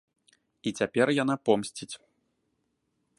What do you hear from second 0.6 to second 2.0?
І цяпер яна помсціць.